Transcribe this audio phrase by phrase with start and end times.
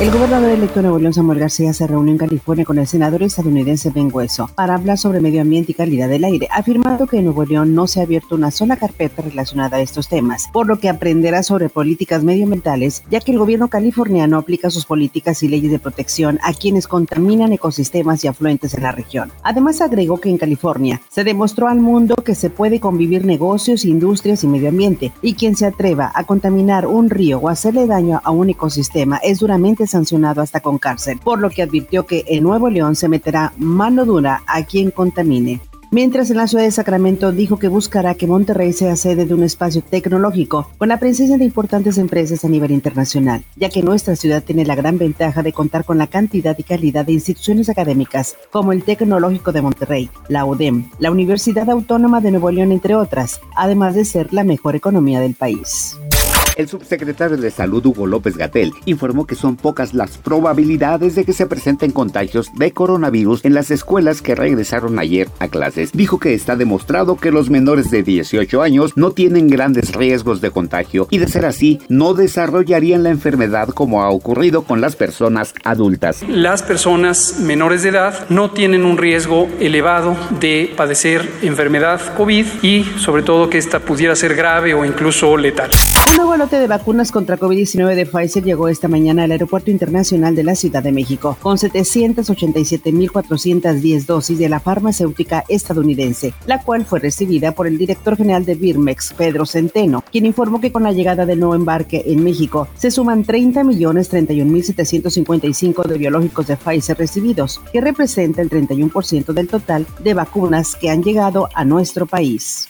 [0.00, 3.22] El gobernador electo de Nuevo León, Samuel García, se reunió en California con el senador
[3.22, 7.24] estadounidense Ben Hueso para hablar sobre medio ambiente y calidad del aire, afirmando que en
[7.24, 10.78] Nuevo León no se ha abierto una sola carpeta relacionada a estos temas, por lo
[10.78, 15.70] que aprenderá sobre políticas medioambientales, ya que el gobierno californiano aplica sus políticas y leyes
[15.70, 19.30] de protección a quienes contaminan ecosistemas y afluentes en la región.
[19.42, 24.44] Además, agregó que en California se demostró al mundo que se puede convivir negocios, industrias
[24.44, 28.30] y medio ambiente, y quien se atreva a contaminar un río o hacerle daño a
[28.30, 32.70] un ecosistema es duramente sancionado hasta con cárcel, por lo que advirtió que en Nuevo
[32.70, 35.60] León se meterá mano dura a quien contamine.
[35.92, 39.42] Mientras en la ciudad de Sacramento dijo que buscará que Monterrey sea sede de un
[39.42, 44.44] espacio tecnológico con la presencia de importantes empresas a nivel internacional, ya que nuestra ciudad
[44.44, 48.70] tiene la gran ventaja de contar con la cantidad y calidad de instituciones académicas como
[48.70, 53.96] el Tecnológico de Monterrey, la UDEM, la Universidad Autónoma de Nuevo León, entre otras, además
[53.96, 55.98] de ser la mejor economía del país.
[56.60, 61.32] El subsecretario de Salud Hugo López Gatel informó que son pocas las probabilidades de que
[61.32, 65.90] se presenten contagios de coronavirus en las escuelas que regresaron ayer a clases.
[65.92, 70.50] Dijo que está demostrado que los menores de 18 años no tienen grandes riesgos de
[70.50, 75.54] contagio y de ser así no desarrollarían la enfermedad como ha ocurrido con las personas
[75.64, 76.22] adultas.
[76.28, 82.84] Las personas menores de edad no tienen un riesgo elevado de padecer enfermedad COVID y
[82.98, 85.70] sobre todo que esta pudiera ser grave o incluso letal.
[86.50, 90.56] Lote de vacunas contra COVID-19 de Pfizer llegó esta mañana al Aeropuerto Internacional de la
[90.56, 97.68] Ciudad de México, con 787.410 dosis de la farmacéutica estadounidense, la cual fue recibida por
[97.68, 101.54] el director general de Birmex, Pedro Centeno, quien informó que con la llegada del nuevo
[101.54, 109.34] embarque en México se suman 30.031.755 de biológicos de Pfizer recibidos, que representa el 31%
[109.34, 112.68] del total de vacunas que han llegado a nuestro país.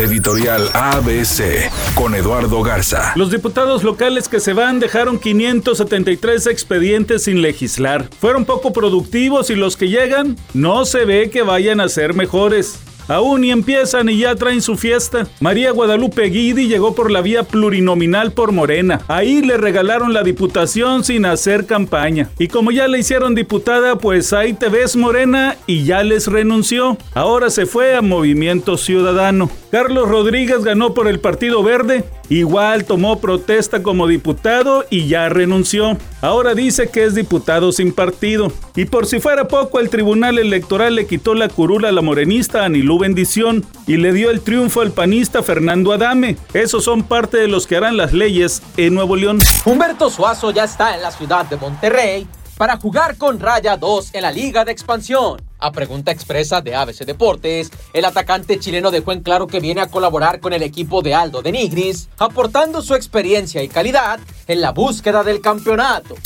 [0.00, 3.12] Editorial ABC con Eduardo Garza.
[3.16, 8.08] Los diputados locales que se van dejaron 573 expedientes sin legislar.
[8.18, 12.78] Fueron poco productivos y los que llegan no se ve que vayan a ser mejores.
[13.10, 15.26] Aún y empiezan y ya traen su fiesta.
[15.40, 19.00] María Guadalupe Guidi llegó por la vía plurinominal por Morena.
[19.08, 22.30] Ahí le regalaron la diputación sin hacer campaña.
[22.38, 26.98] Y como ya le hicieron diputada, pues ahí te ves Morena y ya les renunció.
[27.12, 29.50] Ahora se fue a Movimiento Ciudadano.
[29.72, 32.04] Carlos Rodríguez ganó por el Partido Verde.
[32.30, 35.98] Igual tomó protesta como diputado y ya renunció.
[36.22, 38.52] Ahora dice que es diputado sin partido.
[38.76, 42.64] Y por si fuera poco, el Tribunal Electoral le quitó la curula a la morenista
[42.64, 46.36] Anilú Bendición y le dio el triunfo al panista Fernando Adame.
[46.54, 49.40] Esos son parte de los que harán las leyes en Nuevo León.
[49.64, 52.28] Humberto Suazo ya está en la ciudad de Monterrey
[52.60, 55.40] para jugar con Raya 2 en la Liga de Expansión.
[55.60, 59.86] A pregunta expresa de ABC Deportes, el atacante chileno dejó en claro que viene a
[59.86, 64.72] colaborar con el equipo de Aldo de Nigris, aportando su experiencia y calidad en la
[64.72, 66.16] búsqueda del campeonato.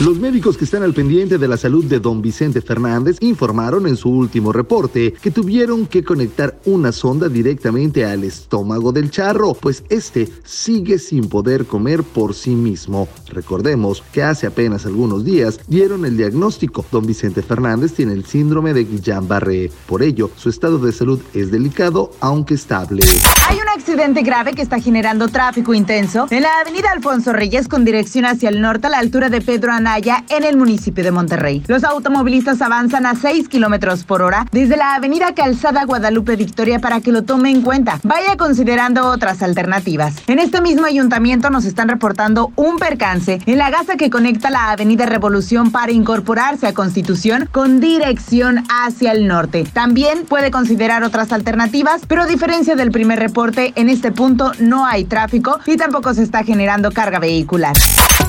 [0.00, 3.96] Los médicos que están al pendiente de la salud de don Vicente Fernández informaron en
[3.96, 9.84] su último reporte que tuvieron que conectar una sonda directamente al estómago del charro, pues
[9.90, 13.06] este sigue sin poder comer por sí mismo.
[13.28, 16.84] Recordemos que hace apenas algunos días dieron el diagnóstico.
[16.90, 19.70] Don Vicente Fernández tiene el síndrome de Guillain-Barré.
[19.86, 23.04] Por ello, su estado de salud es delicado, aunque estable.
[23.48, 27.84] Hay un accidente grave que está generando tráfico intenso en la avenida Alfonso Reyes con
[27.84, 31.62] dirección hacia el norte a la altura de Pedro Anaya en el municipio de Monterrey.
[31.68, 37.02] Los automovilistas avanzan a 6 kilómetros por hora desde la avenida Calzada Guadalupe Victoria para
[37.02, 38.00] que lo tome en cuenta.
[38.02, 40.14] Vaya considerando otras alternativas.
[40.26, 44.70] En este mismo ayuntamiento nos están reportando un percance en la gasa que conecta la
[44.70, 49.64] avenida Revolución para incorporarse a Constitución con dirección hacia el norte.
[49.70, 54.86] También puede considerar otras alternativas, pero a diferencia del primer reporte, en este punto no
[54.86, 57.76] hay tráfico y tampoco se está generando carga vehicular.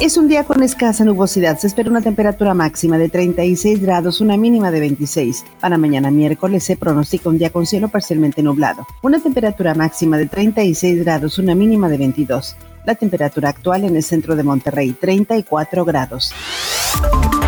[0.02, 1.58] Es un día con escasa nubosidad.
[1.58, 5.46] Se espera una temperatura máxima de 36 grados, una mínima de 26.
[5.62, 8.86] Para mañana miércoles se pronostica un día con cielo parcialmente nublado.
[9.02, 12.58] Una temperatura máxima de 36 grados, una mínima de 22.
[12.86, 16.34] La temperatura actual en el centro de Monterrey, 34 grados.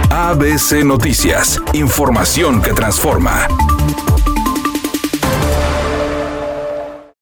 [0.10, 1.62] ABC Noticias.
[1.74, 3.48] Información que transforma.